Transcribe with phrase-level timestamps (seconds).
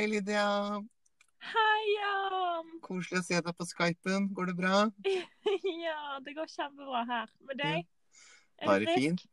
[0.00, 0.80] Hei, Lydia.
[1.44, 2.68] Hei, Jan!
[2.80, 4.30] Koselig å se deg på Skypen.
[4.32, 4.78] Går det bra?
[5.84, 7.26] ja, det går kjempebra her.
[7.44, 7.82] Med deg?
[7.82, 8.62] Ja.
[8.62, 9.26] Bare fint.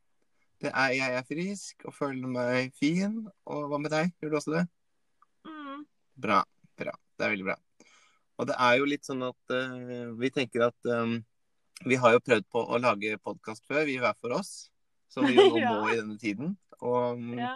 [0.59, 3.15] Det er, jeg er frisk og føler meg fin.
[3.47, 4.11] Og hva med deg?
[4.19, 4.65] Gjør du også det?
[5.47, 5.87] Mm.
[6.27, 6.41] Bra.
[6.83, 6.97] Bra.
[7.15, 7.57] Det er veldig bra.
[8.35, 11.15] Og det er jo litt sånn at uh, vi tenker at um,
[11.87, 14.57] vi har jo prøvd på å lage podkast før, vi hver for oss.
[15.15, 16.57] Som vi jo nå må i denne tiden.
[16.83, 17.55] Og um, Ja.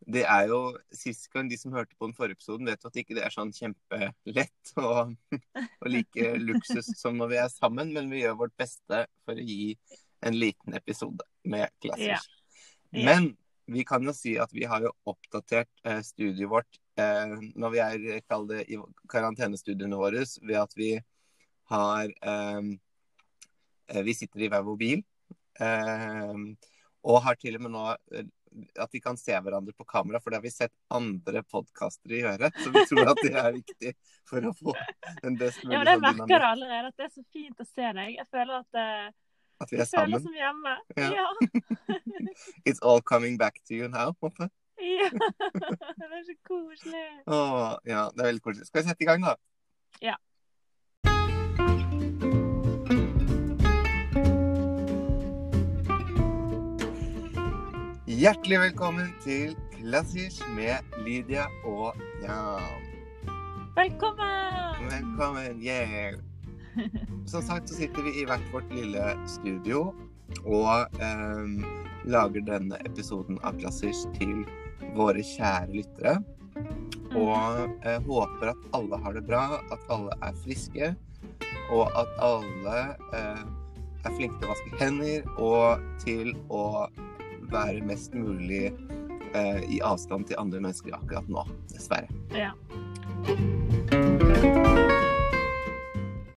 [0.00, 0.60] Det er jo
[0.96, 3.34] sist gang de som hørte på den forrige episoden, vet jo at ikke det er
[3.34, 8.56] sånn kjempelett og, og like luksus som når vi er sammen, men vi gjør vårt
[8.60, 9.74] beste for å gi
[10.26, 12.26] en liten episode med Klassers.
[12.90, 13.04] Ja.
[13.04, 13.30] Men
[13.70, 17.82] vi kan jo si at vi har jo oppdatert eh, studioet vårt eh, når vi
[17.84, 18.80] er kall det, i
[19.10, 20.90] karantenestudiene våre, ved at vi
[21.70, 22.72] har eh,
[23.92, 25.04] eh, Vi sitter i hver vår bil.
[25.60, 26.34] Eh,
[27.06, 27.86] og har til og med nå
[28.16, 28.26] eh,
[28.78, 32.50] at vi kan se hverandre på kamera, for det har vi sett andre podkastere gjøre.
[32.58, 33.92] Så vi tror at det er viktig
[34.28, 34.74] for å få
[35.22, 36.46] en best mulig ja, men jeg sånn merker dynamikk.
[36.50, 38.14] allerede, at det er så fint å se deg.
[38.18, 39.12] Jeg føler at uh,
[39.64, 40.74] At vi jeg er føler som hjemme.
[40.96, 41.10] Ja.
[41.20, 41.28] Ja.
[42.68, 44.14] It's all coming back to you now.
[44.18, 44.50] på en måte.
[44.80, 45.10] ja.
[46.00, 47.06] Det er så koselig.
[47.26, 48.66] Åh, ja, det er veldig koselig.
[48.66, 49.36] Skal vi sette i gang, da?
[50.00, 50.16] Ja.
[58.20, 62.82] Hjertelig velkommen til Klassisk med Lydia og Jan.
[63.78, 64.82] Velkommen!
[64.90, 66.18] Velkommen, yeah!
[67.32, 69.94] Som sagt så sitter vi i hvert vårt lille studio
[70.44, 71.64] og ehm,
[72.12, 74.44] lager denne episoden av Klassisk til
[75.00, 76.18] våre kjære lyttere.
[77.16, 80.92] Og eh, håper at alle har det bra, at alle er friske,
[81.72, 82.80] og at alle
[83.16, 83.46] eh,
[84.04, 86.66] er flinke til å vaske hender og til å
[87.52, 88.70] være mest mulig
[89.34, 92.10] eh, i avstand til andre mennesker akkurat nå, dessverre.
[92.34, 92.52] Ja.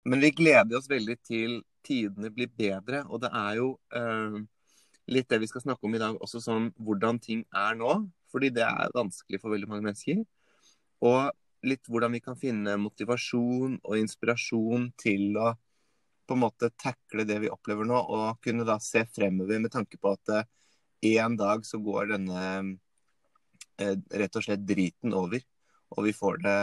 [0.05, 4.41] Men vi gleder oss veldig til tidene blir bedre, og det er jo eh,
[5.13, 8.01] litt det vi skal snakke om i dag, også sånn hvordan ting er nå.
[8.33, 10.23] Fordi det er vanskelig for veldig mange mennesker.
[11.05, 15.53] Og litt hvordan vi kan finne motivasjon og inspirasjon til å
[16.27, 19.99] på en måte takle det vi opplever nå, og kunne da se fremover med tanke
[20.01, 20.47] på at eh,
[21.03, 22.43] en dag så går denne
[23.81, 25.43] eh, rett og slett driten over,
[25.97, 26.59] og vi får det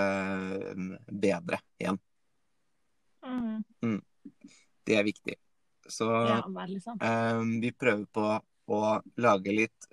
[0.72, 0.96] eh,
[1.28, 2.00] bedre igjen.
[3.26, 4.00] Mm.
[4.88, 5.36] Det er viktig.
[5.90, 6.40] Så ja,
[7.02, 8.26] eh, vi prøver på
[8.70, 8.82] å
[9.22, 9.88] lage litt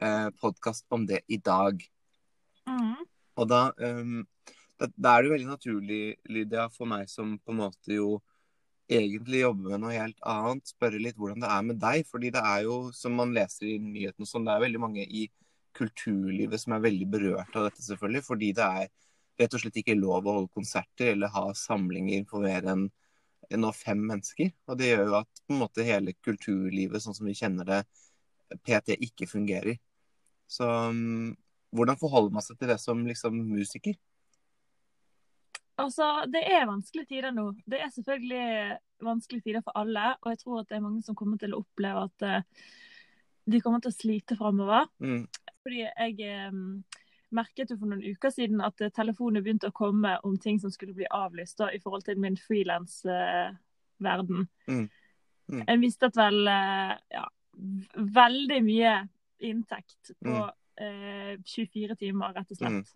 [0.00, 1.82] eh, podkast om det i dag.
[2.68, 2.94] Mm.
[3.40, 4.14] Og da, eh,
[4.80, 8.18] da, da er det veldig naturlig, Lydia, for meg som på en måte jo
[8.90, 12.04] egentlig jobbe med noe helt annet, spørre litt hvordan det er med deg.
[12.10, 15.28] Fordi det er jo, som man leser i nyhetene, sånn, det er veldig mange i
[15.74, 18.24] kulturlivet som er veldig berørt av dette, selvfølgelig.
[18.26, 18.92] Fordi det er
[19.40, 22.88] rett og slett ikke lov å holde konserter eller ha samlinger for mer enn
[23.60, 24.52] nå fem mennesker.
[24.70, 27.82] Og det gjør jo at på en måte hele kulturlivet, sånn som vi kjenner det,
[28.64, 29.78] PT ikke fungerer.
[30.50, 31.32] Så um,
[31.74, 33.96] hvordan forholder man seg til det som liksom musiker?
[35.76, 37.48] Altså, det er vanskelige tider nå.
[37.66, 40.16] Det er selvfølgelig vanskelige tider for alle.
[40.22, 42.42] Og jeg tror at det er mange som kommer til å oppleve at uh,
[43.50, 44.86] de kommer til å slite framover.
[45.02, 45.26] Mm.
[45.64, 46.84] Fordi jeg um,
[47.34, 50.70] merket jo for noen uker siden at eh, telefoner begynte å komme om ting som
[50.70, 53.58] skulle bli avlyst da, i forhold til min frilansverden.
[54.44, 54.88] Uh, Mm.
[55.48, 55.64] Mm.
[55.68, 57.24] Jeg mistet vel uh, ja,
[58.16, 58.94] veldig mye
[59.44, 60.50] inntekt på Mm.
[60.80, 62.94] eh, 24 timer, rett og slett.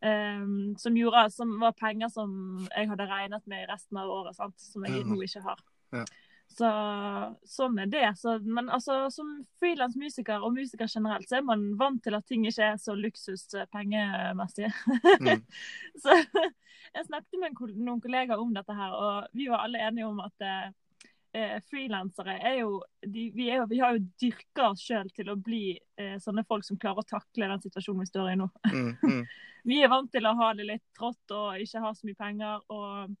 [0.00, 2.30] Um, som gjorde, som var penger som
[2.70, 4.56] jeg hadde regnet med i resten av året, sant?
[4.60, 5.04] som jeg Ja.
[5.04, 5.60] nå ikke har.
[5.92, 6.04] Ja.
[6.50, 6.70] Så
[7.46, 8.06] sånn er det.
[8.18, 12.46] Så, men altså, som frilansmusiker og musiker generelt, så er man vant til at ting
[12.48, 13.68] ikke er så luksus eh.
[15.20, 15.44] Mm.
[16.02, 16.16] så
[16.94, 20.48] jeg snakket med noen kollegaer om dette her, og vi var alle enige om at
[21.36, 25.30] eh, frilansere er jo de, vi, er jo vi har jo dyrka oss sjøl til
[25.32, 28.50] å bli eh, sånne folk som klarer å takle den situasjonen vi står i nå.
[28.72, 28.90] Mm.
[29.10, 29.22] Mm.
[29.68, 32.62] Vi er vant til å ha det litt trått og ikke ha så mye penger.
[32.72, 33.16] og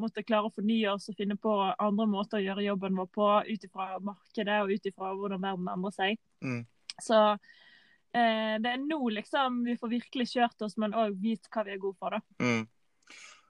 [0.00, 3.28] måtte klare å fornye oss og finne på andre måter å gjøre jobben vår på
[3.46, 6.18] ut ifra markedet og ut ifra hvordan verden endrer seg.
[6.42, 6.64] Mm.
[6.98, 11.62] Så eh, det er nå liksom vi får virkelig kjørt oss, men òg vist hva
[11.66, 12.16] vi er gode for.
[12.16, 12.42] da.
[12.42, 12.66] Mm.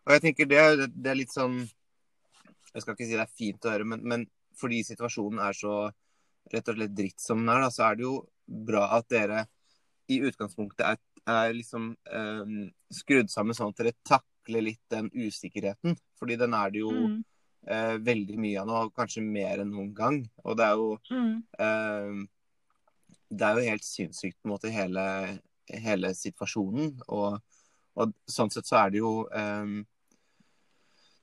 [0.05, 1.62] Og jeg tenker det er, det er litt sånn
[2.75, 4.25] Jeg skal ikke si det er fint å høre, men, men
[4.59, 5.75] fordi situasjonen er så
[6.53, 8.17] rett og slett dritt som den er, da, så er det jo
[8.47, 9.44] bra at dere
[10.12, 10.99] i utgangspunktet er,
[11.31, 12.50] er liksom eh,
[12.93, 15.97] skrudd sammen sånn at dere takler litt den usikkerheten.
[16.21, 17.23] Fordi den er det jo Mm.
[17.67, 20.19] eh, veldig mye av nå, kanskje mer enn noen gang.
[20.44, 21.43] Og det er jo Mm.
[21.59, 22.26] eh,
[23.35, 25.41] Det er jo helt sinnssykt på en måte hele,
[25.73, 27.00] hele situasjonen.
[27.09, 27.41] Og,
[27.97, 29.81] og sånn sett så er det jo um,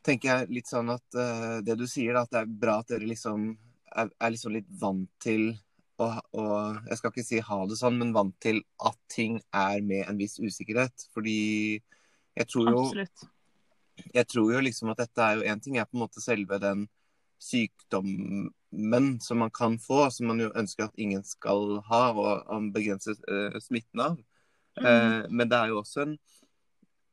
[0.06, 2.94] tenker jeg litt sånn at uh, det du sier, da, at det er bra at
[2.94, 3.51] dere liksom
[3.92, 5.51] er, er liksom litt vant til
[6.01, 6.07] å,
[6.38, 6.45] å,
[6.88, 10.18] Jeg skal ikke si ha det sånn, men vant til at ting er med en
[10.18, 11.06] viss usikkerhet.
[11.13, 11.42] Fordi
[12.38, 13.27] jeg tror jo Absolutt.
[14.15, 16.57] Jeg tror jo liksom at dette er jo én ting er på en måte selve
[16.63, 16.88] den
[17.42, 23.13] sykdommen som man kan få, som man jo ønsker at ingen skal ha, og, begrense
[23.27, 24.19] uh, smitten av.
[24.80, 24.86] Mm.
[24.86, 26.15] Uh, men det er jo også en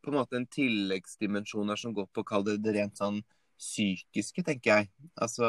[0.09, 3.21] på en måte en tilleggsdimensjon her som går på å kalle det det rent sånn
[3.59, 4.91] psykiske, tenker jeg.
[5.21, 5.49] Altså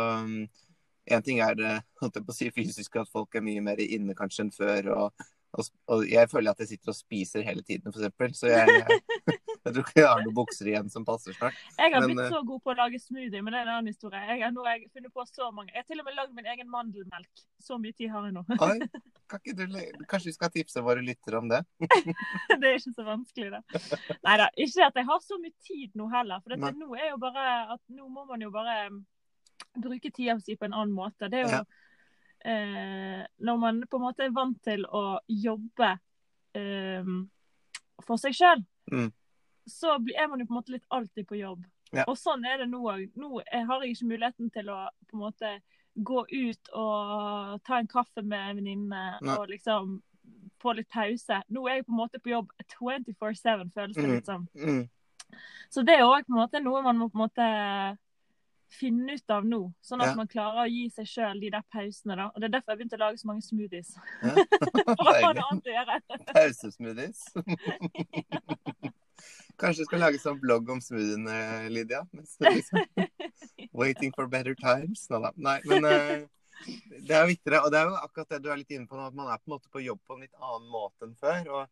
[1.09, 1.71] Én ting er det
[2.01, 4.91] holdt jeg på å si, fysiske, at folk er mye mer inne kanskje enn før.
[4.93, 8.37] og, og, jeg føler at jeg sitter og spiser hele tiden, f.eks.
[8.37, 8.99] Så jeg, jeg,
[9.65, 11.57] jeg, tror ikke jeg har noen bukser igjen som passer snart.
[11.73, 13.73] Jeg har Men, blitt eh, så god på å lage smoothie, men det er en
[13.79, 14.21] annen historie.
[14.29, 15.73] Jeg har, nå har jeg funnet på så mange.
[15.73, 17.43] Jeg har til og med lagd min egen mandelmelk.
[17.65, 18.45] Så mye tid har jeg nå.
[18.59, 18.77] Oi,
[19.33, 19.65] kan du,
[20.05, 21.63] kanskje vi skal tipse våre lyttere om det?
[22.61, 23.91] det er ikke så vanskelig, det.
[24.29, 24.49] Nei da.
[24.53, 26.45] Ikke at jeg har så mye tid nå heller.
[26.45, 29.01] For dette, nå er jo bare at nå må man jo bare um,
[29.81, 31.25] bruke tida si på en annen måte.
[31.25, 31.67] Det er jo Ja.
[32.45, 35.99] Eh, Når man på en måte er vant til å jobbe
[36.55, 37.03] eh,
[38.05, 39.11] for seg sjøl, Mm.
[39.67, 41.63] så er man jo på en måte litt alltid på jobb.
[41.93, 42.03] Ja.
[42.07, 43.11] Og sånn er det nå òg.
[43.17, 45.51] Nå har jeg ikke muligheten til å på en måte
[45.97, 50.01] gå ut og ta en kaffe med en venninne og liksom
[50.61, 51.41] få litt pause.
[51.49, 52.49] Nå er jeg på en måte på jobb
[52.79, 54.11] 24-7, føles det Mm.
[54.15, 54.47] litt sånn.
[54.55, 54.89] Mm.
[55.69, 57.97] Så det er òg på en måte noe man må på en måte
[58.69, 60.15] finne ut av nå, sånn at Ja.
[60.15, 62.15] man klarer å gi seg sjøl de der pausene.
[62.15, 62.29] da.
[62.33, 63.95] Og Det er derfor jeg begynte å lage så mange smoothies.
[64.23, 64.33] Ja.
[64.33, 66.01] For å ha noe annet å gjøre.
[66.33, 67.23] Pausesmoothies.
[69.59, 72.05] Kanskje du skal lage sånn blogg om smoothiene, Lydia?
[72.13, 72.85] Liksom
[73.79, 75.07] Waiting for better times?
[75.35, 76.21] Nei, men eh,
[77.07, 77.63] det er jo viktigere.
[77.65, 79.41] Og det er jo akkurat det du er litt inne på nå, at man er
[79.41, 81.51] på en måte på jobb på en litt annen måte enn før.
[81.57, 81.65] Og,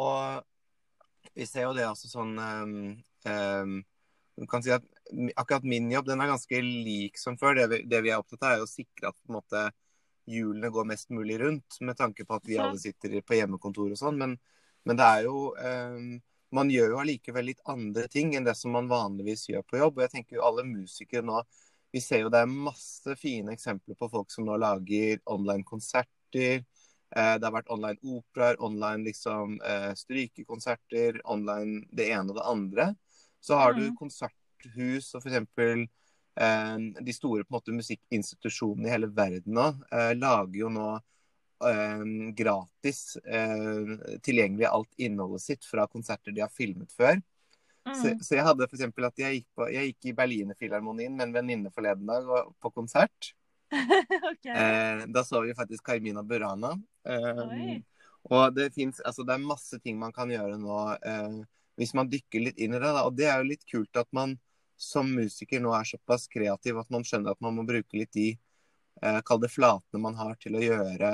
[0.00, 2.74] og vi ser jo det også sånn um,
[3.28, 3.76] um,
[4.36, 4.84] Du kan si at
[5.34, 7.56] akkurat min jobb den er ganske lik som før.
[7.56, 9.70] Det vi, det vi er opptatt av, er å sikre at måte
[10.26, 14.00] hjulene går mest mulig rundt, med tanke på at vi alle sitter på hjemmekontor og
[14.00, 14.18] sånn.
[14.20, 14.34] Men,
[14.84, 16.16] men det er jo um,
[16.54, 19.96] Man gjør jo allikevel litt andre ting enn det som man vanligvis gjør på jobb.
[19.98, 21.40] Og jeg tenker jo alle musikere nå
[21.94, 26.62] Vi ser jo det er masse fine eksempler på folk som nå lager online konserter.
[27.16, 32.46] Eh, det har vært online operaer, online liksom eh, strykekonserter, online det ene og det
[32.50, 32.88] andre.
[33.46, 33.96] Så har du Mhm.
[33.98, 35.88] konserthus og f.eks.
[36.36, 40.88] Eh, de store på en måte musikkinstitusjonene i hele verden nå eh, lager jo nå
[41.64, 42.02] eh,
[42.36, 47.22] gratis eh, tilgjengelig alt innholdet sitt fra konserter de har filmet før.
[47.86, 48.18] Så, Mm.
[48.20, 51.70] så jeg hadde eksempel at jeg gikk, på, jeg gikk i Berlinerfilharmonien med en venninne
[51.70, 53.28] forleden dag og, på konsert.
[54.32, 54.50] okay.
[54.50, 56.72] Eh, da så vi faktisk Carmina Burana.
[57.06, 57.78] Eh,
[58.26, 61.38] og det finnes, altså det er masse ting man kan gjøre nå eh,
[61.76, 62.88] hvis man dykker litt inn i det.
[62.88, 63.04] Da.
[63.04, 64.36] Og det er jo litt kult at man
[64.76, 68.34] som musiker nå er såpass kreativ at man skjønner at man må bruke litt de
[69.02, 71.12] eh, Kall det flatene man har til å gjøre,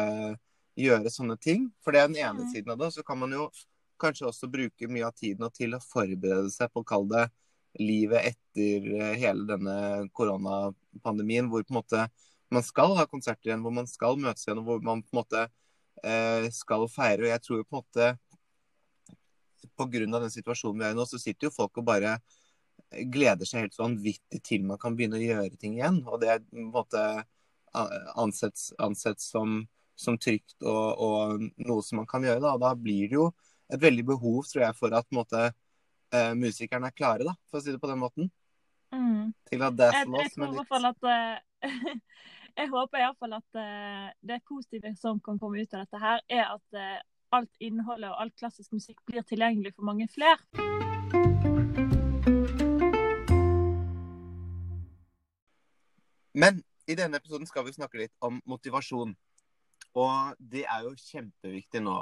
[0.79, 1.69] gjøre sånne ting.
[1.83, 2.91] For det er den ene siden av det.
[2.97, 3.49] Så kan man jo
[4.03, 7.29] kanskje også bruke mye av tiden til å forberede seg på, kall det,
[7.81, 9.77] livet etter eh, hele denne
[10.17, 12.07] koronapandemien, hvor på en måte
[12.53, 15.21] man skal ha konserter igjen, hvor man skal møtes igjen, og hvor man på en
[15.23, 15.47] måte
[16.05, 17.25] eh, skal feire.
[17.25, 18.11] Og jeg tror jo på en måte
[19.63, 22.17] av den situasjonen vi er i nå, så sitter jo folk og bare
[23.13, 26.03] gleder seg helt vanvittig til man kan begynne å gjøre ting igjen.
[26.07, 27.05] Og det er på en måte
[27.73, 29.63] ansett, ansett som,
[29.97, 32.43] som trygt og, og noe som man kan gjøre.
[32.45, 32.55] Da.
[32.57, 33.31] Og da blir det jo
[33.73, 35.47] et veldig behov, tror jeg, for at måte,
[36.13, 38.29] eh, musikerne er klare, da, for å si det på den måten.
[38.93, 39.33] Mm.
[39.49, 41.95] Til at det er for oss Jeg, jeg, at eh,
[42.61, 46.51] Jeg håper iallfall at eh, det positive som kan komme ut av dette her, er
[46.51, 46.83] at
[47.33, 50.39] alt innholdet og all klassisk musikk blir tilgjengelig for mange flere.
[56.33, 59.15] Men i denne episoden skal vi snakke litt om motivasjon.
[59.93, 61.95] Og det er jo kjempeviktig nå,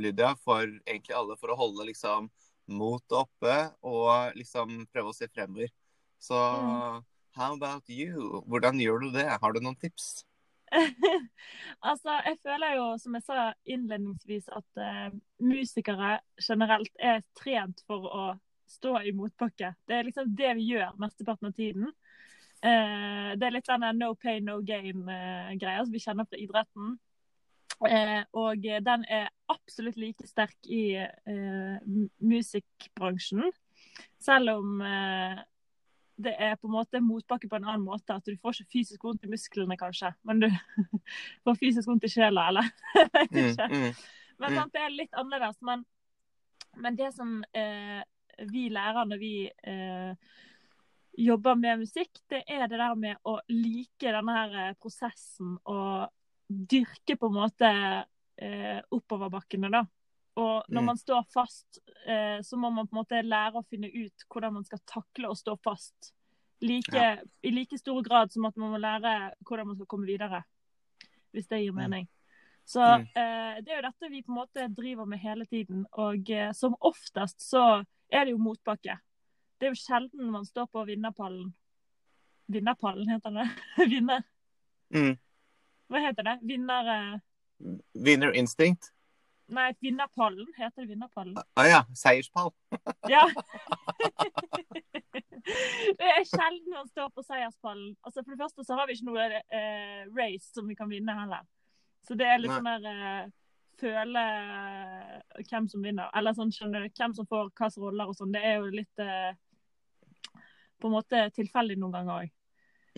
[0.00, 2.30] Lydia, for egentlig alle, for å holde liksom
[2.68, 5.68] motet oppe og liksom prøve å se fremover.
[6.18, 7.04] Så Mm.
[7.36, 8.42] how about you?
[8.48, 9.28] Hvordan gjør du det?
[9.40, 10.24] Har du noen tips?
[11.90, 18.08] altså, jeg føler jo, som jeg sa innledningsvis, at uh, musikere generelt er trent for
[18.08, 18.28] å
[18.68, 19.72] stå i motbakke.
[19.88, 21.90] Det er liksom det vi gjør mesteparten av tiden.
[22.58, 26.96] Uh, det er litt den no pain, no gain-greia som vi kjenner fra idretten.
[27.86, 31.76] Eh, og den er absolutt like sterk i eh,
[32.18, 33.44] musikkbransjen.
[34.18, 35.38] Selv om eh,
[36.18, 38.16] det er på en måte motbakke på en annen måte.
[38.16, 40.48] At du får ikke fysisk vondt i musklene, kanskje, men du
[41.46, 42.70] får fysisk vondt i sjela, eller?
[42.98, 43.68] Jeg vet Mm, ikke.
[43.70, 43.94] mm,
[44.38, 44.58] Men mm.
[44.58, 45.60] sant, det er litt annerledes.
[45.62, 45.86] Men
[46.78, 48.02] Men det som eh,
[48.52, 50.12] vi lærer når vi eh,
[51.18, 56.10] jobber med musikk, det er det der med å like denne her eh, prosessen og
[56.48, 57.70] dyrke på en måte
[58.38, 59.82] eh, oppoverbakkene, da.
[60.38, 60.86] Og når Mm.
[60.86, 64.52] man står fast, eh, så må man på en måte lære å finne ut hvordan
[64.54, 66.12] man skal takle å stå fast.
[66.60, 67.16] Like, Ja.
[67.42, 70.44] I like stor grad som at man må lære hvordan man skal komme videre.
[71.34, 71.76] Hvis det gir Mm.
[71.76, 72.08] mening.
[72.66, 73.08] Så Mm.
[73.16, 75.86] eh, det er jo dette vi på en måte driver med hele tiden.
[75.92, 78.98] Og eh, som oftest så er det jo motbakke.
[79.58, 81.52] Det er jo sjelden man står på vinnerpallen.
[82.50, 83.48] Vinnerpallen, heter det?
[83.90, 84.22] Vinner...
[84.94, 85.18] Mm.
[85.90, 86.38] Hva heter det?
[86.42, 86.86] Vinner...
[87.14, 87.18] eh,
[87.94, 88.92] Winner instinct.
[89.48, 90.46] Nei, vinnerpallen.
[90.56, 91.36] Heter det vinnerpallen?
[91.38, 91.82] Å ja.
[91.96, 92.52] Seierspall.
[93.08, 93.24] Ja.
[95.98, 97.94] det er sjelden man står på seierspallen.
[98.04, 101.14] Altså For det første så har vi ikke noe eh, race som vi kan vinne
[101.16, 101.46] heller.
[102.04, 103.28] Så det er litt sånn der eh,
[103.78, 106.10] Føle eh, hvem som vinner.
[106.18, 108.32] Eller sånn skjønner du, hvem som får hvilke roller og sånn.
[108.34, 109.30] Det er jo litt eh,
[110.82, 112.32] på en måte tilfeldig noen ganger òg.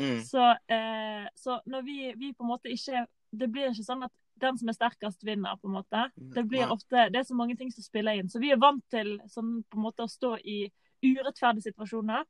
[0.00, 0.22] Mm.
[0.24, 3.02] Så, eh, så når vi, vi på en måte ikke
[3.36, 6.04] Det blir ikke sånn at den som er sterkest, vinner, på en måte.
[6.16, 8.30] Det blir ofte Det er så mange ting som spiller inn.
[8.30, 10.62] Så vi er vant til sånn, på en måte å stå i
[11.04, 12.26] urettferdige situasjoner.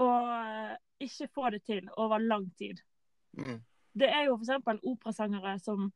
[0.00, 2.80] Og eh, ikke få det til over lang tid.
[3.36, 3.60] Mm.
[3.92, 4.82] Det er jo f.eks.
[4.86, 5.90] operasangere som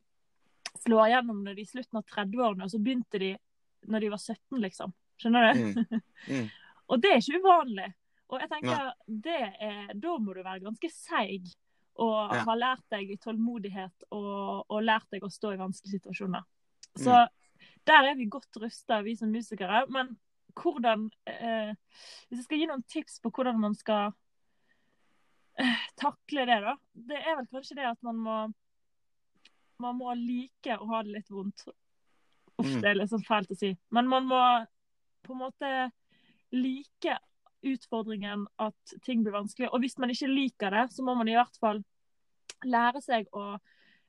[0.82, 3.34] slår gjennom når de i slutten av 30-årene, og så begynte de
[3.90, 4.94] når de var 17, liksom.
[5.20, 5.60] Skjønner du?
[5.60, 6.00] Mm.
[6.24, 6.46] Mm.
[6.88, 7.86] Og det er ikke uvanlig.
[8.32, 8.86] Og jeg tenker,
[9.24, 11.50] det er, Da må du være ganske seig
[11.96, 12.44] og Ja.
[12.44, 16.42] har lært deg tålmodighet og, og lært deg å stå i vanskelige situasjoner.
[16.96, 17.28] Så Mm.
[17.86, 19.86] der er vi godt rusta, vi som musikere.
[19.88, 20.16] Men
[20.56, 21.74] hvordan eh,
[22.28, 24.12] Hvis jeg skal gi noen tips på hvordan man skal
[25.58, 26.76] eh, takle det, da.
[26.94, 28.36] Det er vel kanskje det at man må
[29.80, 31.64] Man må like å ha det litt vondt.
[32.58, 32.80] Uff, Mm.
[32.80, 33.76] det er litt sånn fælt å si.
[33.90, 34.66] Men man må
[35.24, 35.90] på en måte
[36.52, 37.18] like
[37.72, 39.70] utfordringen at ting blir vanskelig.
[39.72, 41.82] Og hvis man ikke liker det, så må man i hvert fall
[42.64, 43.56] lære seg å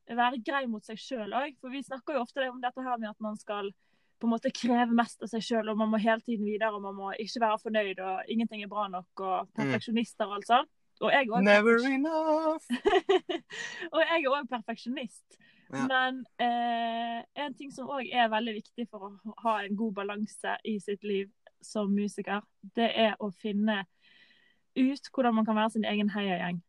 [0.06, 1.58] være grei mot seg sjøl òg.
[1.62, 3.72] For vi snakker jo ofte om dette her med at man skal
[4.22, 6.84] på en måte kreve mest av seg sjøl, og man må hele tiden videre, og
[6.86, 10.72] man må ikke være fornøyd, og ingenting er bra nok, og perfeksjonister og alt sånt.
[11.04, 11.44] Og jeg òg.
[11.44, 12.64] Never enough.
[13.94, 15.26] og jeg er òg perfeksjonist.
[15.74, 15.82] Ja.
[15.90, 20.56] Men eh, en ting som òg er veldig viktig for å ha en god balanse
[20.64, 21.28] i sitt liv
[21.66, 22.42] som musiker,
[22.76, 23.82] det er å finne
[24.76, 26.62] ut hvordan man kan være sin egen heiagjeng.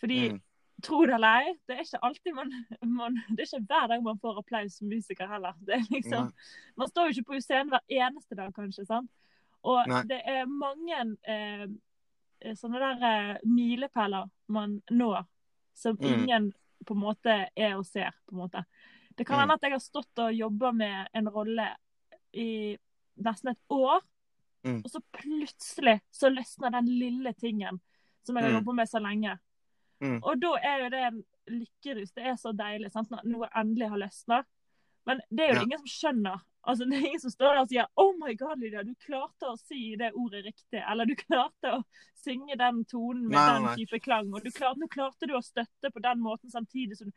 [0.00, 0.40] Fordi, Mm.
[0.82, 2.50] tro det eller ei, det er ikke alltid man,
[2.82, 5.54] man Det er ikke hver dag man får applaus som musiker heller.
[5.64, 6.32] Det er liksom,
[6.76, 8.86] man står jo ikke på scenen hver eneste dag, kanskje.
[8.86, 9.10] sant?
[9.64, 10.02] Og Nei.
[10.10, 11.66] det er mange eh,
[12.54, 15.24] sånne der eh, milepæler man når,
[15.74, 16.04] som Mm.
[16.04, 16.52] ingen
[16.84, 18.10] på en måte er og ser.
[18.28, 18.64] på en måte.
[19.16, 19.40] Det kan Mm.
[19.40, 21.68] hende at jeg har stått og jobba med en rolle
[22.34, 22.76] i
[23.16, 24.02] nesten et år,
[24.64, 24.78] Mm.
[24.84, 27.80] og så plutselig så løsner den lille tingen
[28.24, 28.56] som jeg har Mm.
[28.60, 29.38] jobbet med så lenge.
[30.00, 30.20] Mm.
[30.22, 32.12] Og da er jo det en lykkerus.
[32.14, 33.10] Det er så deilig sant?
[33.10, 34.44] når noe endelig har løsna.
[35.06, 35.62] Men det er jo Ja.
[35.62, 36.40] ingen som skjønner.
[36.66, 39.42] Altså, det er ingen som står der og sier 'Oh my God, Lydia, du klarte
[39.44, 40.90] å si det ordet riktig'.
[40.90, 41.84] Eller 'du klarte å
[42.16, 43.76] synge den tonen med Nei, den nei.
[43.76, 44.32] type klang'.
[44.34, 47.12] Og du klarte, nå klarte du å støtte på den måten samtidig som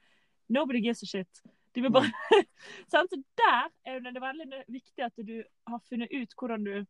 [0.50, 1.42] Nobody gives a shit.
[1.74, 2.04] De vil bare
[2.90, 3.10] sant?
[3.10, 6.86] Så der er det veldig viktig at du har funnet ut hvordan du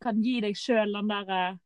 [0.00, 1.56] kan gi deg sjøl den der eh,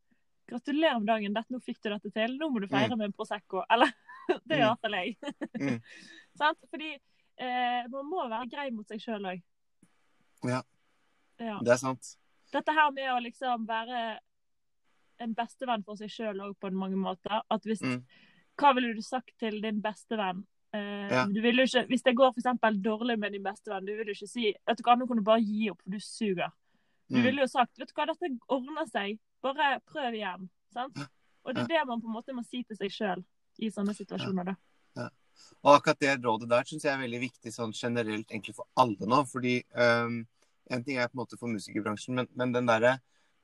[0.49, 2.38] Gratulerer med dagen, dette, nå fikk du dette til.
[2.40, 3.61] Nå må du feire med en Prosecco.
[3.68, 3.90] Eller
[4.49, 5.02] det er iallfall Mm.
[5.02, 5.35] jeg.
[5.61, 5.80] Mm.
[6.40, 6.58] Sant?
[6.70, 9.42] Fordi eh, man må være grei mot seg sjøl òg.
[10.49, 10.62] Ja.
[11.38, 11.58] Ja.
[11.61, 12.14] Det er sant.
[12.52, 14.18] Dette her med å liksom være
[15.20, 17.42] en bestevenn for seg sjøl òg på mange måter.
[17.52, 18.00] At hvis, Mm.
[18.58, 20.40] Hva ville du sagt til din bestevenn?
[20.75, 21.26] Uh, Ja.
[21.30, 24.16] du vil jo ikke, hvis det går for dårlig med din bestevenn, du vil jo
[24.16, 26.50] ikke si at du kan du bare gi opp, for du suger.
[27.09, 27.25] Du Mm.
[27.25, 30.49] ville jo sagt vet du hva, dette ordner seg, bare prøv igjen.
[30.73, 30.99] Sant?
[31.45, 33.25] Og det er det man på en måte må si til seg sjøl
[33.59, 34.45] i sånne situasjoner.
[34.45, 34.57] da.
[35.62, 39.07] Og akkurat det rådet der syns jeg er veldig viktig sånn generelt egentlig for alle
[39.07, 39.23] nå.
[39.31, 40.27] Fordi um,
[40.71, 42.99] en ting er på en måte for musikerbransjen, men, men den derre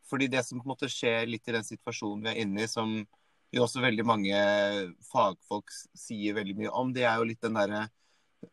[0.05, 2.69] Fordi det som på en måte skjer litt i den situasjonen vi er inne i,
[2.69, 2.91] som
[3.55, 4.37] jo også veldig mange
[5.09, 7.87] fagfolk sier veldig mye om, det er jo litt den derre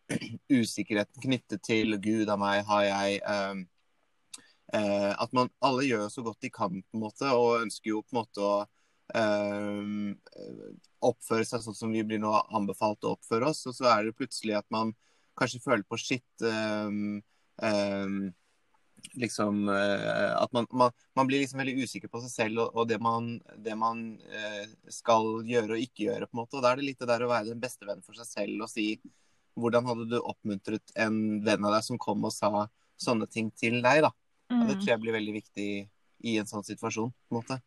[0.61, 3.65] usikkerheten knyttet til Gud av meg, har jeg um,
[4.73, 8.03] eh, At man alle gjør så godt de kan, på en måte, og ønsker jo
[8.03, 8.53] på en måte å
[9.15, 10.75] eh,
[11.11, 14.17] oppføre seg sånn som vi blir nå anbefalt å oppføre oss, og så er det
[14.19, 14.93] plutselig at man
[15.39, 17.21] kanskje føler på sitt, um,
[17.63, 18.21] um,
[19.13, 22.87] Liksom eh, At man, man, man blir liksom veldig usikker på seg selv og, og
[22.89, 26.57] det man, det man eh, skal gjøre og ikke gjøre, på en måte.
[26.57, 28.65] Og da er det litt det der å være den beste vennen for seg selv
[28.65, 28.93] og si
[29.59, 32.67] hvordan hadde du oppmuntret en venn av deg som kom og sa
[33.01, 34.13] sånne ting til deg, da?
[34.59, 34.81] Og det Mm.
[34.81, 35.89] tror jeg blir veldig viktig
[36.23, 37.61] i en sånn situasjon, på en måte.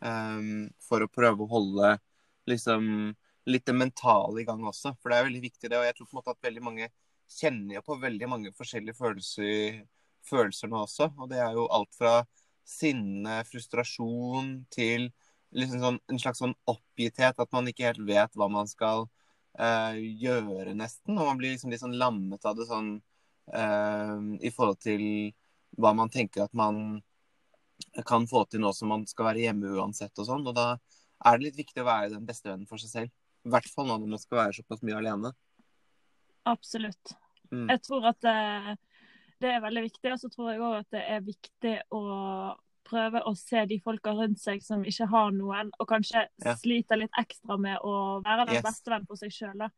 [0.00, 1.98] Um, for å prøve å holde
[2.46, 3.16] liksom
[3.48, 4.94] litt det mentale i gang også.
[5.00, 5.78] For det er veldig viktig, det.
[5.78, 6.88] Og jeg tror på en måte at veldig mange
[7.28, 9.82] kjenner jo på veldig mange forskjellige følelser,
[10.28, 11.10] følelser nå også.
[11.18, 12.14] Og det er jo alt fra
[12.68, 15.10] sinne, frustrasjon til
[15.56, 17.40] liksom sånn, en slags sånn oppgitthet.
[17.40, 19.08] At man ikke helt vet hva man skal
[19.58, 21.16] uh, gjøre, nesten.
[21.18, 22.94] Og man blir liksom litt sånn lammet av det sånn
[23.52, 25.04] uh, i forhold til
[25.78, 27.02] hva man tenker at man
[28.06, 30.46] kan få til nå som man skal være hjemme uansett og sånn.
[30.50, 30.72] Og da
[31.26, 33.12] er det litt viktig å være den beste vennen for seg selv.
[33.46, 35.32] I hvert fall nå når man skal være såpass mye alene.
[36.48, 37.14] Absolutt.
[37.52, 37.68] Mm.
[37.70, 38.76] Jeg tror at det,
[39.42, 42.02] det er veldig viktig, og så tror jeg òg at det er viktig å
[42.88, 46.54] prøve å se de folka rundt seg som ikke har noen, og kanskje Ja.
[46.56, 48.64] sliter litt ekstra med å være den Yes.
[48.64, 49.68] beste vennen for seg sjøl.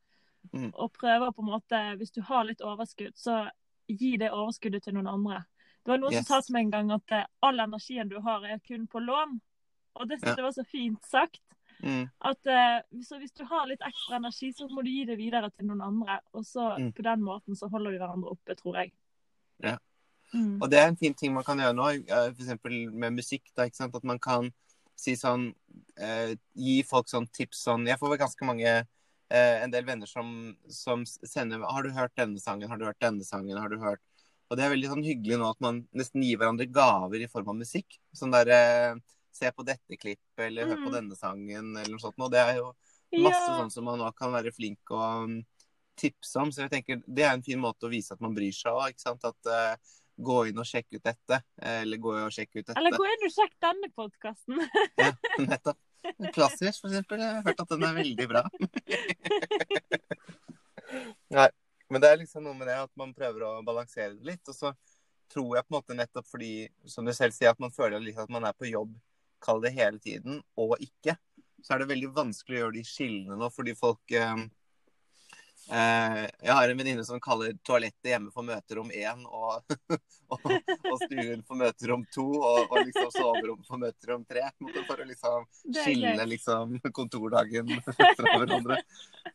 [0.55, 0.71] Mm.
[0.75, 3.51] Og prøve å på en måte, hvis du har litt overskudd, så
[3.89, 5.45] gi det overskuddet til noen andre.
[5.85, 6.27] Det var noen Yes.
[6.27, 9.01] som sa til meg en gang at eh, all energien du har, er kun på
[9.01, 9.41] lån.
[9.97, 10.43] Og det synes Ja.
[10.45, 11.41] var så fint sagt.
[11.83, 12.11] Mm.
[12.21, 15.51] At eh, så hvis du har litt ekstra energi, så må du gi det videre
[15.51, 16.21] til noen andre.
[16.35, 16.93] Og så Mm.
[16.93, 18.93] på den måten så holder vi hverandre oppe, tror jeg.
[19.63, 19.79] Ja.
[20.35, 20.61] Mm.
[20.63, 22.37] Og det er en fin ting man kan gjøre nå, f.eks.
[22.37, 23.43] for eksempel med musikk.
[23.57, 23.65] Da?
[23.65, 24.53] At man kan
[24.97, 25.55] si sånn
[25.97, 28.67] eh, Gi folk sånn tips sånn Jeg får vel ganske mange
[29.31, 32.69] eh, En del venner som, som sender 'Har du hørt denne sangen?
[32.69, 33.57] Har du hørt denne sangen?
[33.57, 34.01] Har du hørt
[34.51, 37.53] Og det er veldig sånn hyggelig nå at man nesten gir hverandre gaver i form
[37.53, 38.01] av musikk.
[38.17, 38.99] Sånn derre
[39.31, 40.95] Se på dette klippet, eller hør på Mm.
[40.97, 42.17] denne sangen, eller noe sånt.
[42.19, 42.73] Og det er jo
[43.23, 43.59] masse ja.
[43.61, 45.37] sånn som man nå kan være flink å um,
[45.95, 46.51] tipse om.
[46.51, 48.91] Så jeg tenker det er en fin måte å vise at man bryr seg òg,
[48.91, 49.23] ikke sant.
[49.31, 49.77] At uh,
[50.21, 52.75] gå inn og sjekk ut dette, eh, eller gå inn og sjekk ut dette.
[52.75, 54.67] Eller gå inn og sjekk denne podkasten.
[54.99, 55.79] Ja, nettopp.
[56.35, 57.21] Klassisk, for eksempel.
[57.21, 58.43] Jeg har hørt at den er veldig bra.
[62.01, 64.49] Men det er liksom noe med det at man prøver å balansere det litt.
[64.49, 64.71] Og så
[65.29, 66.53] tror jeg på en måte nettopp fordi,
[66.89, 68.95] som du selv sier, at man føler litt at man er på jobb,
[69.45, 71.19] kall det hele tiden, og ikke.
[71.61, 74.47] Så er det veldig vanskelig å gjøre de skillene nå, fordi folk eh,
[75.69, 79.75] Jeg har en venninne som kaller toalettet hjemme for møterom én, og,
[80.35, 84.47] og, og stuen for møterom to, og, og liksom soverommet for møterom tre.
[84.89, 87.71] For å liksom skille liksom kontordagen
[88.19, 88.81] fra hverandre.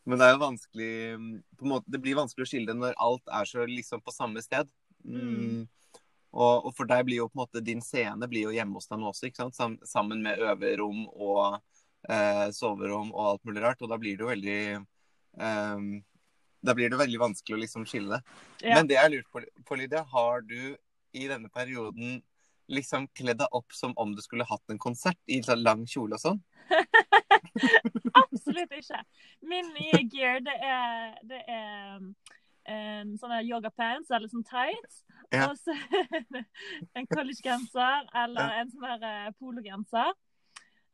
[0.03, 0.91] Men det er jo vanskelig
[1.61, 4.67] måte, Det blir vanskelig å skille det når alt er så liksom på samme sted.
[5.05, 5.65] Mm.
[6.35, 8.89] Og, og for deg blir jo på en måte din scene blir jo hjemme hos
[8.91, 9.85] deg nå også, ikke sant?
[9.87, 11.61] Sammen med øverom og
[12.09, 13.83] eh, soverom og alt mulig rart.
[13.85, 15.87] Og da blir det jo veldig ehm,
[16.65, 18.21] Da blir det veldig vanskelig å liksom skille.
[18.61, 18.77] Ja.
[18.77, 20.75] Men det jeg lurte på, på, Lydia, har du
[21.15, 22.21] i denne perioden
[22.71, 26.17] liksom kledd deg opp som om du skulle hatt en konsert i sånn lang kjole
[26.17, 26.41] og sånn?
[28.23, 29.03] Absolutt ikke.
[29.45, 35.03] Min nye gear, det er, det er um, sånne yoga pants eller sånn tights.
[35.33, 35.49] Ja.
[35.49, 35.75] Og så
[36.97, 40.13] en collegegenser eller en sånn her eh, pologenser.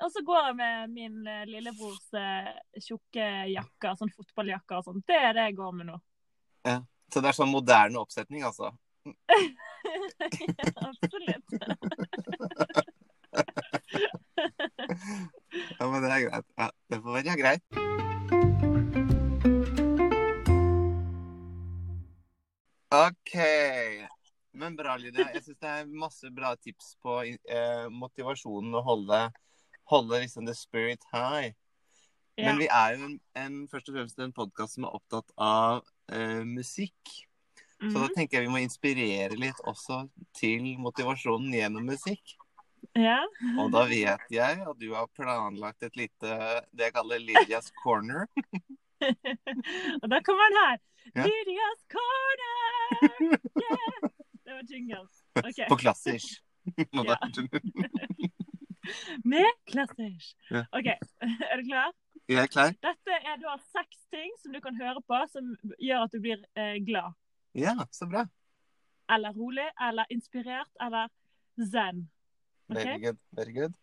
[0.02, 2.50] Og så går jeg med min eh, lillebrors eh,
[2.82, 5.04] tjukke jakke, sånn fotballjakke og sånn.
[5.08, 5.98] Det er det jeg går med nå.
[7.12, 8.72] Så det er sånn moderne oppsetning, altså?
[10.90, 11.48] Absolutt.
[15.80, 16.48] Ja, men det er greit.
[16.60, 17.64] Ja, det får være greit.
[22.92, 23.36] OK.
[24.52, 25.30] Men bra, Lydia.
[25.32, 29.22] Jeg syns det er masse bra tips på eh, motivasjonen å holde,
[29.90, 31.54] holde liksom the spirit high.
[32.36, 32.46] Ja.
[32.46, 35.82] Men vi er jo en, en, først og fremst en podkast som er opptatt av
[36.14, 36.96] uh, musikk.
[37.82, 38.14] Så da Mhm.
[38.16, 40.04] tenker jeg vi må inspirere litt også
[40.38, 42.36] til motivasjonen gjennom musikk.
[42.98, 43.20] Ja.
[43.60, 46.38] Og da vet jeg at du har planlagt et lite
[46.74, 48.28] det jeg kaller Lydias corner.
[50.02, 50.78] Og da kommer den her.
[51.16, 51.26] Ja.
[51.26, 52.70] Lydias corner!
[53.62, 54.10] Yeah!
[54.46, 55.24] Det var jingles.
[55.36, 55.66] Okay.
[55.70, 56.42] På klassisk.
[56.94, 57.18] Ja.
[59.24, 60.38] Med klassisk.
[60.52, 60.64] Ja.
[60.72, 60.88] OK,
[61.52, 61.92] er du klar?
[62.30, 62.76] Jeg er klar?
[62.86, 66.42] Dette er da seks ting som du kan høre på som gjør at du blir
[66.56, 67.14] eh, glad.
[67.58, 68.26] Ja, så bra.
[69.12, 71.10] Eller rolig, eller inspirert, eller
[71.60, 72.06] zen.
[72.70, 72.86] Okay?
[72.86, 73.18] Very good.
[73.32, 73.74] Very good.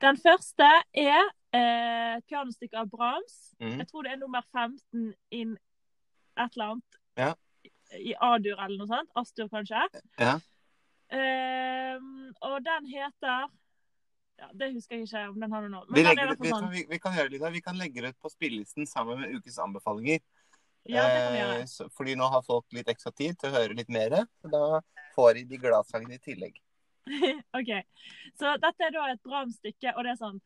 [0.00, 1.22] Den første er
[1.54, 3.54] eh, et pianostykke av Brahms.
[3.60, 3.78] Mm.
[3.78, 5.56] Jeg tror det er nummer 15 in
[6.38, 7.00] et eller annet.
[7.18, 7.32] Ja.
[7.94, 9.10] I A-dur eller noe sånt.
[9.18, 9.82] Astur, kanskje.
[10.18, 10.38] Ja.
[11.14, 13.50] Ehm, og den heter
[14.40, 15.84] ja, det husker jeg ikke om den har noe.
[15.88, 16.70] Men vi, legger, vi, sånn.
[16.72, 17.52] vi, vi, kan gjøre det, Lida.
[17.54, 20.20] Vi kan legge det ut på spillelisten sammen med ukens anbefalinger.
[20.84, 21.60] Ja, det kan vi gjøre.
[21.64, 24.24] Eh, fordi nå har folk litt ekstra tid til å høre litt mer.
[24.42, 24.64] Så da
[25.14, 26.58] får de de gladsangene i tillegg.
[27.58, 27.70] OK.
[28.40, 30.42] Så dette er da et Bram-stykke, og det er sånn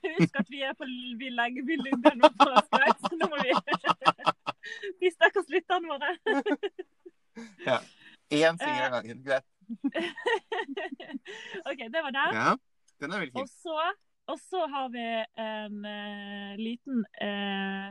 [0.00, 0.86] Husk at vi er på
[1.18, 2.69] Vi legger vi på
[8.40, 9.22] Én finger av gangen.
[9.24, 9.46] Greit.
[11.70, 12.38] OK, det var den.
[12.40, 12.56] Ja,
[13.00, 13.76] den er veldig Og så,
[14.30, 15.04] og så har vi
[15.44, 17.90] en uh, liten uh,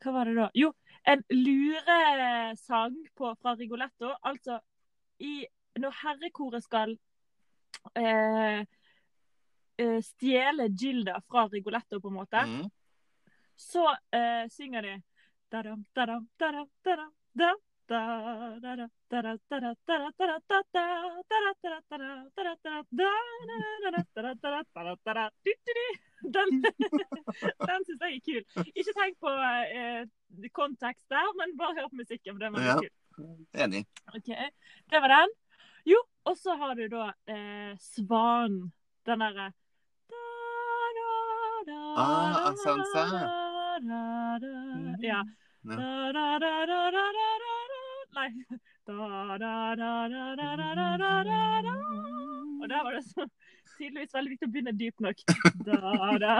[0.00, 0.48] Hva var det da?
[0.56, 0.72] Jo,
[1.04, 4.14] en luresang på, fra Rigoletto.
[4.24, 4.60] Altså
[5.20, 5.44] i,
[5.80, 6.96] når herrekoret skal
[7.98, 8.64] uh,
[9.76, 12.70] eh, stjele Gilda fra Rigoletto, på en måte, Mm.
[13.56, 15.02] så eh, synger de
[15.48, 17.60] da-dam, da-dam, da-dam, da-dam, da-dam,
[26.34, 26.62] den,
[27.68, 28.64] den syns jeg er kul.
[28.72, 29.32] Ikke tenk på
[29.76, 30.06] eh,
[30.56, 32.32] kontekst der, men bare hør på musikken.
[32.36, 33.34] for Den var ja, kul.
[33.66, 33.84] Enig.
[34.16, 34.48] Okay.
[34.90, 35.36] Det var den.
[35.84, 38.72] Jo, og så har du da eh, Svanen.
[39.04, 39.52] Den derre
[41.96, 43.04] Ah, Sansa.
[45.00, 45.22] Ja.
[45.62, 45.76] Da,
[46.12, 47.43] da, da, da, da, da,
[48.14, 48.28] Nei.
[52.62, 53.26] Og der var det så
[53.78, 55.18] tydeligvis veldig viktig å begynne dypt nok.
[55.64, 56.36] Ja, ja.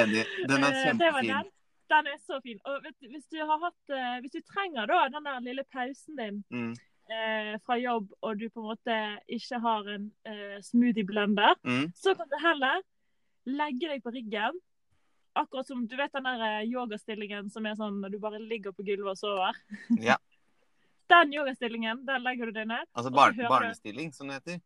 [0.00, 0.24] Enig.
[0.50, 1.46] Den er kjempefin.
[1.86, 2.58] Den er så fin.
[2.66, 3.84] Og hvis du, hatt,
[4.22, 6.74] hvis du trenger da, den der lille pausen din mm.
[7.14, 8.96] eh, fra jobb, og du på en måte
[9.38, 11.86] ikke har en eh, smoothieblender, mm.
[11.94, 12.82] så kan du heller
[13.46, 14.58] legge deg på ryggen.
[15.36, 18.72] Akkurat som du vet den der eh, yogastillingen som er sånn når du bare ligger
[18.72, 19.58] på gulvet og sover.
[20.10, 20.16] Ja.
[21.06, 22.82] Den yogastillingen, den legger du deg ned.
[22.90, 24.56] Altså Og så bar barnestilling, som det heter.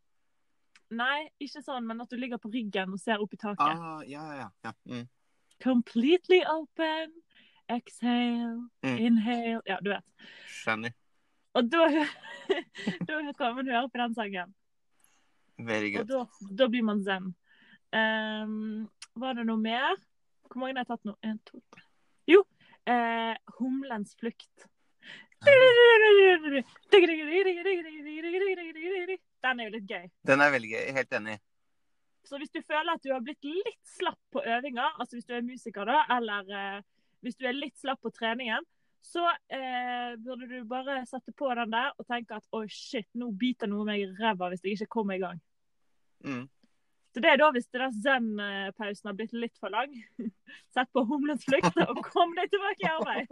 [0.97, 3.61] Nei, ikke sånn, men at du ligger på ryggen og ser opp i taket.
[3.61, 4.71] Ah, ja, ja, ja.
[4.89, 5.03] Mm.
[5.61, 7.13] Completely open.
[7.69, 8.55] Exhale.
[8.81, 8.97] Mm.
[8.97, 9.61] Inhale.
[9.69, 10.25] Ja, du vet.
[10.49, 10.95] Skjønner.
[11.53, 11.85] Og da,
[13.07, 14.57] da kan man høre på den sangen.
[15.61, 16.11] Very Og good.
[16.15, 17.35] da, da blir man zen.
[17.91, 18.87] Ehm,
[19.19, 19.95] var det noe mer?
[20.47, 21.15] Hvor mange har jeg tatt nå?
[21.27, 21.83] En, to, tre.
[22.29, 22.43] Jo.
[22.87, 24.67] Uh, humlens flukt.
[29.41, 30.03] Den er jo litt gøy.
[30.29, 30.83] Den er veldig gøy.
[30.97, 31.37] Helt enig.
[32.27, 35.33] Så hvis du føler at du har blitt litt slapp på øvinga, altså hvis du
[35.33, 36.83] er musiker da, eller uh,
[37.25, 38.65] hvis du er litt slapp på treningen,
[39.01, 43.31] så uh, burde du bare sette på den der og tenke at oi, shit, nå
[43.33, 45.41] biter noe meg i ræva hvis jeg ikke kommer i gang.
[46.21, 46.45] Mm.
[47.11, 49.91] Så det er da hvis den zen-pausen har blitt litt for lang.
[50.73, 53.27] Sett på humlens flukt og kom deg tilbake i arbeid.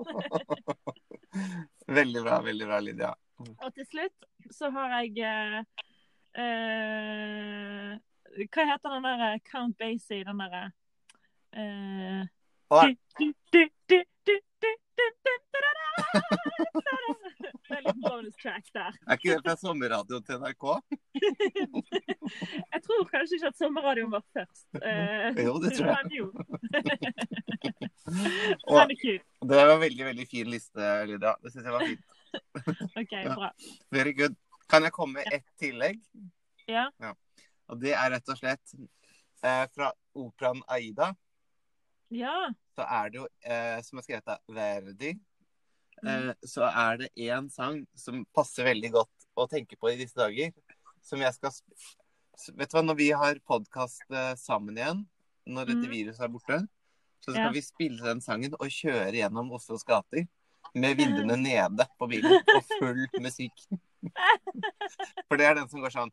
[2.00, 3.14] Veldig bra, veldig bra, Lydia.
[3.40, 5.60] Og til slutt så har jeg eh,
[6.44, 7.94] eh,
[8.44, 10.66] Hva heter den der eh, Count Basie, den derre
[11.56, 12.28] eh,
[17.70, 18.96] Det er litt bonus track der.
[19.06, 20.66] er ikke det fra sommerradioen til NRK?
[22.74, 24.66] Jeg tror kanskje ikke at sommerradioen var først.
[24.82, 25.96] Eh, Jo, det tror jeg.
[26.04, 26.26] Men jo.
[29.50, 31.36] Det var en veldig, veldig fin liste, Lydia.
[31.44, 32.06] Det syns jeg var fint.
[32.98, 33.50] OK, bra.
[33.94, 34.36] Very good.
[34.70, 36.02] Kan jeg komme med ett tillegg?
[36.70, 36.88] Ja.
[37.70, 38.74] Og det er rett og slett
[39.46, 41.12] eh, fra operaen Aida.
[42.14, 42.36] Ja.
[42.78, 45.14] Så er det jo, eh, som er skrevet av Verdi,
[46.04, 46.30] Mm.
[46.30, 50.16] eh, så er det én sang som passer veldig godt å tenke på i disse
[50.16, 50.52] dager.
[51.04, 51.52] Som jeg skal
[52.56, 55.02] Vet du hva, når vi har podkast eh, sammen igjen,
[55.46, 55.92] når dette Mm.
[55.92, 56.68] viruset er borte,
[57.20, 57.52] så skal Ja.
[57.52, 60.26] vi spille den sangen og kjøre gjennom Oslos gater.
[60.74, 63.52] Med vinduene nede på bilen og full musikk.
[65.28, 66.12] For det er den som går sånn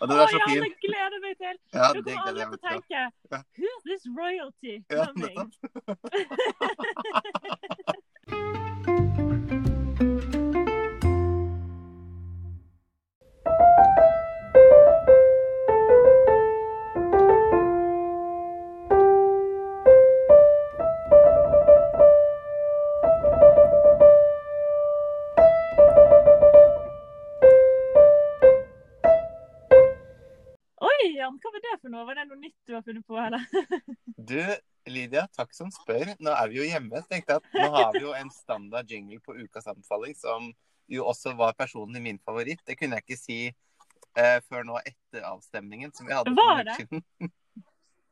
[0.00, 0.62] og det var så fint.
[0.62, 1.56] Jeg gleder meg til!
[1.74, 3.00] Ja, kommer alle til å tenke
[3.58, 5.38] Who's this royalty coming?
[7.88, 7.92] Ja,
[31.42, 32.04] hva var det for noe?
[32.08, 33.42] Var det noe nytt du har funnet på, eller?
[34.32, 34.38] Du,
[34.90, 36.06] Lydia, takk som spør.
[36.22, 36.96] Nå er vi jo hjemme.
[37.02, 40.40] Så tenkte jeg at nå har vi jo en standard jingle på ukas anbefaling, som
[40.92, 42.62] jo også var personlig min favoritt.
[42.66, 46.34] Det kunne jeg ikke si uh, før nå etter avstemningen som vi hadde.
[46.36, 46.76] Var det?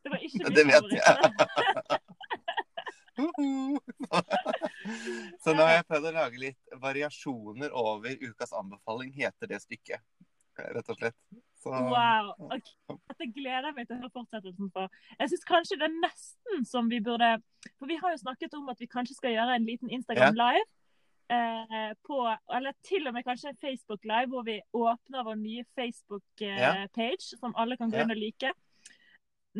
[0.00, 1.04] Det var ikke Det min vet jeg.
[1.04, 2.08] favoritt.
[5.44, 10.00] Så nå har jeg prøvd å lage litt variasjoner over ukas anbefaling, heter det stykket.
[10.60, 11.16] Rett og slett.
[11.60, 12.30] Så, Wow.
[12.48, 12.66] ok.
[13.20, 14.86] Dette gleder jeg meg til å høre fortsettelsen på.
[15.18, 17.34] Jeg syns kanskje det er nesten som vi burde
[17.76, 20.64] For vi har jo snakket om at vi kanskje skal gjøre en liten Instagram live.
[21.30, 22.16] Eh, på,
[22.56, 27.54] eller til og med kanskje en Facebook live, hvor vi åpner vår nye Facebook-page, som
[27.56, 28.54] alle kan gå inn og like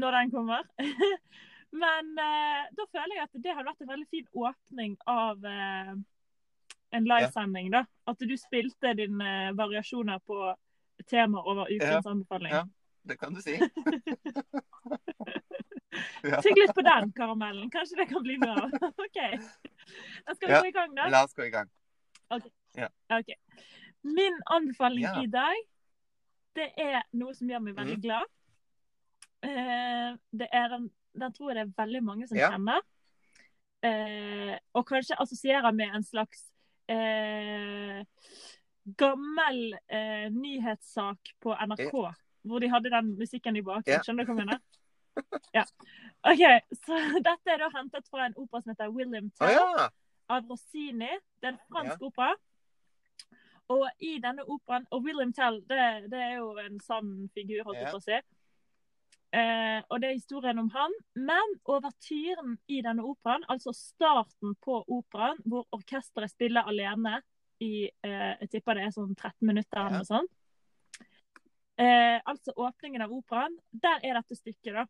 [0.01, 0.65] når den kommer.
[1.83, 5.95] Men eh, da føler jeg at det har vært en veldig fin åpning av eh,
[6.97, 7.71] en livesending.
[7.77, 7.85] da.
[8.09, 10.41] At du spilte dine eh, variasjoner på
[11.11, 12.57] temaer over ukens anbefaling.
[12.57, 12.65] Ja.
[13.03, 13.55] Det kan du si.
[16.23, 16.43] ja.
[16.43, 17.71] Tygg litt på den karamellen.
[17.73, 18.71] Kanskje det kan bli noe av.
[19.05, 19.19] OK.
[20.27, 20.61] Da skal vi Ja.
[20.61, 21.09] gå i gang, da.
[21.13, 21.69] La oss gå i gang.
[22.31, 23.31] Ok.
[24.03, 25.23] Min anbefaling Ja.
[25.23, 25.57] i dag,
[26.55, 28.05] det er noe som gjør meg veldig mm.
[28.05, 28.25] glad.
[29.41, 32.51] Uh, det er den, den tror jeg det er veldig mange som Ja.
[32.53, 32.81] kjenner.
[33.81, 36.53] Uh, og kanskje assosierer med en slags
[36.93, 38.05] uh,
[38.97, 39.79] gammel
[40.35, 41.95] nyhetssak på NRK.
[42.47, 43.89] Hvor de hadde den musikken i bakgrunnen.
[43.93, 44.05] Yeah.
[44.07, 44.61] Skjønner du hva jeg mener?
[45.57, 45.65] Ja.
[46.31, 46.43] OK,
[46.87, 46.97] så
[47.29, 49.89] dette er da hentet fra en opera som heter William Tell Tell ja!
[50.31, 51.11] av Rossini.
[51.41, 52.35] Det er en fransk opera.
[53.71, 57.79] Og i denne operaen Og William Tell, det, det er jo en sann figur, holdt
[57.83, 57.93] jeg Ja.
[57.93, 58.21] på å si.
[59.33, 60.95] Eh, og det er historien om han.
[61.15, 67.21] Men overtyren i denne operaen, altså starten på operaen, hvor orkesteret spiller alene
[67.63, 69.99] i eh, Jeg tipper det er sånn 13 minutter eller Ja.
[70.03, 70.31] noe sånt.
[71.81, 73.55] Eh, altså åpningen av operaen.
[73.73, 74.85] Der er dette stykket, da.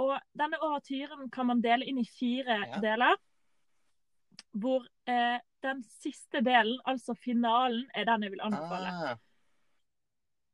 [0.00, 2.80] Og denne overtyren kan man dele inn i fire Ja.
[2.80, 3.16] deler.
[4.54, 8.90] Hvor eh, den siste delen, altså finalen, er den jeg vil anbefale.
[9.12, 9.16] Ah,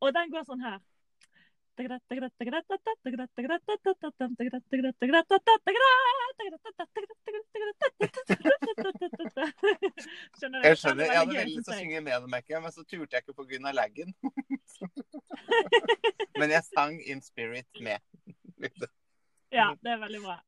[0.03, 0.81] Og den går sånn her.
[10.39, 10.67] Skjønner du?
[10.69, 11.05] jeg skjønner.
[11.05, 13.37] Er Jeg hadde veldig lyst til å synge med dem, men så turte jeg ikke
[13.41, 13.73] pga.
[13.77, 14.15] laggen.
[16.41, 17.99] men jeg sang in spirit med.
[19.53, 20.39] Ja, det er veldig bra.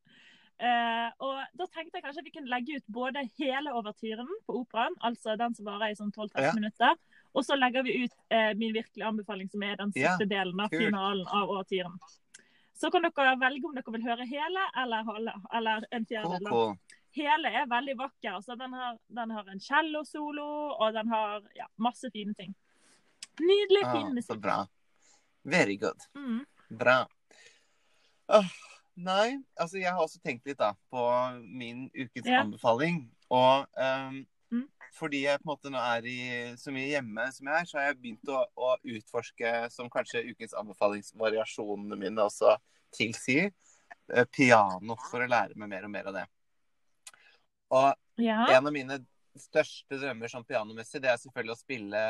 [0.62, 4.94] Uh, og da tenkte jeg kanskje vi kunne legge ut både hele overtyren på operaen,
[5.02, 6.52] altså den som varer i sånn 12-13 Ja.
[6.54, 6.92] minutter,
[7.34, 10.60] og så legger vi ut uh, min virkelige anbefaling, som er den Ja, siste delen
[10.62, 10.84] av kult.
[10.84, 11.96] finalen av overtyren.
[12.74, 16.48] Så kan dere velge om dere vil høre hele eller, halve, eller en fjerdedel.
[16.48, 16.96] da.
[17.12, 18.40] Hele er veldig vakker.
[18.40, 22.54] så den, har, den har en cellosolo, og den har ja, masse fine ting.
[23.40, 24.32] Nydelig, fin Ah, musikk.
[24.34, 24.66] så bra.
[25.44, 26.00] Very good.
[26.16, 26.44] Mm.
[26.70, 27.06] Bra.
[28.28, 28.48] Oh,
[28.96, 31.04] nei, altså jeg har også tenkt litt da på
[31.42, 32.40] min ukens Ja.
[32.40, 33.10] anbefaling.
[33.30, 34.26] Og Mm.
[34.92, 36.18] Fordi jeg på en måte nå er i
[36.60, 40.24] så mye hjemme som jeg er, så har jeg begynt å, å utforske, som kanskje
[40.28, 42.56] ukens anbefalingsvariasjonene mine også
[42.92, 43.52] tilsier,
[44.12, 46.26] eh, piano for å lære meg mer og mer av det.
[47.72, 48.44] Og Ja.
[48.52, 49.00] en av mine
[49.38, 52.02] største drømmer som pianomessig, det er selvfølgelig å spille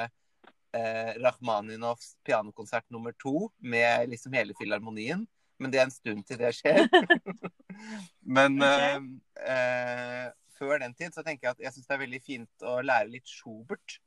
[0.74, 5.26] eh, Rachmaninovs pianokonsert nummer to med liksom hele filharmonien.
[5.62, 6.88] Men det er en stund til det skjer.
[8.36, 8.98] Men okay.
[9.38, 10.30] eh, eh,
[10.62, 13.10] før den tid så tenker jeg at jeg syns det er veldig fint å lære
[13.10, 13.98] litt Schubert.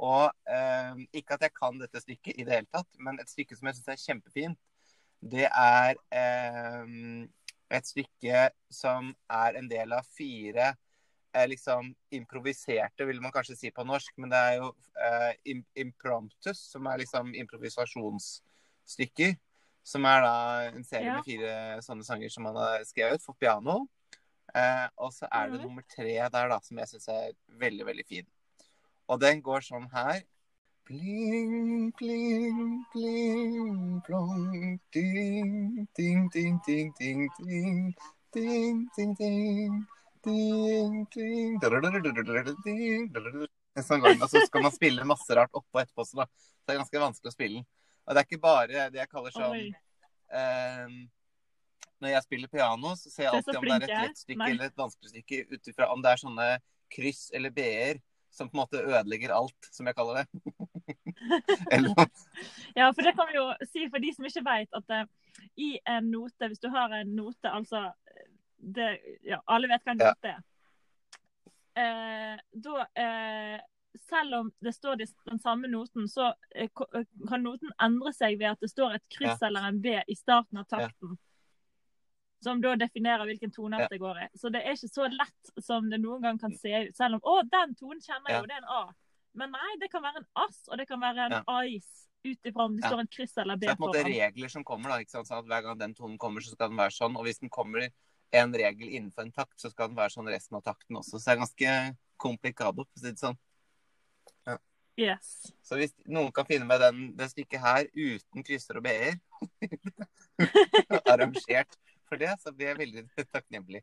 [0.00, 3.58] Og eh, ikke at jeg kan dette stykket i det hele tatt, men et stykke
[3.58, 4.60] som jeg syns er kjempefint,
[5.20, 6.94] det er eh,
[7.76, 10.70] et stykke som er en del av fire
[11.34, 14.72] eh, liksom improviserte, vil man kanskje si på norsk, men det er jo
[15.04, 19.36] eh, impromptus, som er liksom improvisasjonsstykker.
[19.90, 20.32] Som er da
[20.70, 21.14] en serie Ja.
[21.16, 21.52] med fire
[21.84, 23.86] sånne sanger som man har skrevet for piano.
[24.54, 25.68] Eh, og så er det Mhm.
[25.68, 28.26] nummer tre der, da, som jeg syns er veldig, veldig fin.
[29.08, 30.22] Og den går sånn her.
[30.84, 37.30] Pling, pling, pling, plong, ding, ding, ding, ding, ding, ding,
[38.34, 39.86] ding, ding, ding,
[40.24, 41.06] ding,
[42.64, 43.10] ding,
[43.86, 46.24] sånn gang, og så skal man spille masse rart oppå etterpå, også, da.
[46.26, 47.66] Så det er ganske vanskelig å spille den.
[48.06, 49.74] Og det er ikke bare det jeg kaller sånn
[50.32, 50.88] eh,
[52.00, 54.70] Når jeg spiller piano, så ser jeg alltid om det er et lett stykke eller
[54.70, 56.46] et vanskelig stykke ut ifra om det er sånne
[56.90, 60.26] kryss eller b-er som på en måte ødelegger alt, som jeg kaller det.
[62.78, 65.08] Ja, for det kan vi jo si for de som ikke vet, at eh,
[65.58, 67.88] i en note, hvis du har en note, altså
[68.60, 68.92] det,
[69.26, 70.12] ja, Alle vet hva en Ja.
[70.14, 70.40] note er.
[71.80, 73.60] Eh, da eh,
[74.06, 78.38] Selv om det står de- den samme noten, så eh, eh, kan noten endre seg
[78.38, 81.16] ved at det står et kryss eller en B i starten av takten.
[82.42, 83.88] Som da definerer hvilken toneart Ja.
[83.88, 84.28] det går i.
[84.36, 86.94] Så det er ikke så lett som det noen gang kan se ut.
[86.96, 88.40] Selv om å, den tonen kjenner jeg Ja.
[88.40, 88.94] jo, det er en A.
[89.34, 91.60] Men nei, det kan være en ass, og det kan være en Ja.
[91.68, 92.06] ice.
[92.24, 92.90] Ut ifra om det Ja.
[92.90, 94.12] står en kryss eller Så B det er på en måte foran.
[94.12, 94.88] regler som kommer.
[94.88, 95.26] da, ikke sant?
[95.28, 97.16] Sånn at Hver gang den tonen kommer, så skal den være sånn.
[97.16, 97.88] Og hvis den kommer
[98.32, 101.18] en regel innenfor en takt, så skal den være sånn resten av takten også.
[101.20, 103.38] Så det er ganske komplikado, for å si det sånn.
[104.98, 105.50] Yes.
[105.62, 109.14] Så hvis noen kan finne med den, det stykket her uten krysser og b-er,
[111.08, 111.76] arrangert
[112.10, 113.82] for det, så blir jeg veldig takknemlig.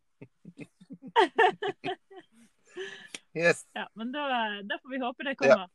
[3.41, 3.63] yes.
[3.77, 4.27] Ja, men da,
[4.67, 5.67] da får vi håpe det kommer.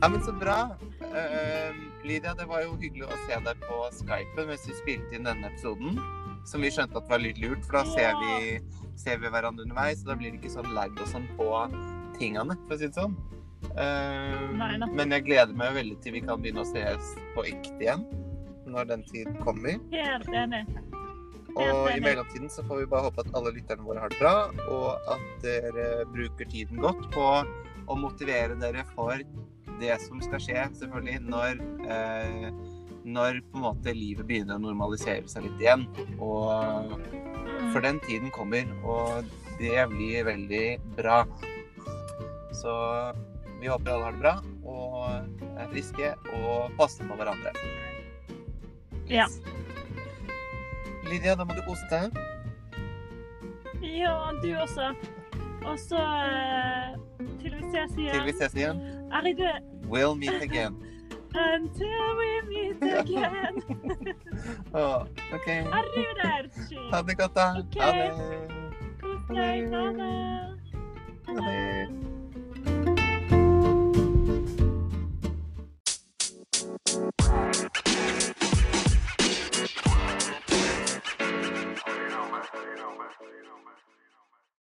[0.00, 0.60] Ja, men så bra.
[1.10, 1.74] Uh,
[2.06, 5.50] Lydia, det var jo hyggelig å se deg på Skype mens vi spilte inn denne
[5.50, 5.98] episoden.
[6.48, 8.62] Som vi skjønte at var litt lurt, for da ser vi,
[8.96, 10.00] ser vi hverandre underveis.
[10.06, 11.50] Og da blir det ikke sånn lag og sånn på
[12.16, 13.18] tingene, for å si det sånn.
[13.70, 14.88] Nei.
[14.96, 18.06] men jeg gleder meg veldig til vi kan begynne å ses på ekte igjen.
[18.70, 19.78] Når den tid kommer.
[19.90, 20.64] Helt enig.
[21.58, 24.34] Og i mellomtiden så får vi bare håpe at alle lytterne våre har det bra,
[24.70, 27.24] og at dere bruker tiden godt på
[27.90, 29.18] å motivere dere for
[29.80, 31.58] det som skal skje, selvfølgelig, når,
[31.90, 32.46] eh,
[33.02, 35.88] når på en måte livet begynner å normalisere seg litt igjen.
[36.20, 36.94] Og
[37.60, 37.72] Mm.
[37.72, 39.24] for den tiden kommer, og
[39.58, 41.24] det blir veldig bra.
[42.52, 42.72] Så
[43.60, 47.54] vi håper alle har det bra, og er friske, og passer på hverandre.
[49.10, 49.26] Ja.
[51.10, 52.14] Lydia, da må du kose deg.
[53.82, 54.92] Ja, du også.
[55.64, 56.94] Og så eh,
[57.40, 58.80] til vi ses Til vi ses igjen.
[59.12, 59.58] Arrive
[59.90, 60.76] We'll meet again.
[61.34, 63.62] until we meet again.
[64.74, 65.48] oh, OK.
[65.48, 66.78] Arrivederci.
[66.92, 67.54] Ha det godt, da.
[67.58, 67.80] Okay.
[67.80, 68.10] Ha det.
[69.00, 69.74] Kos deg.
[69.74, 70.14] Ha det.
[71.26, 72.09] Ha det.